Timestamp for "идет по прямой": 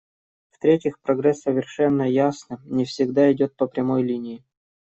3.31-4.01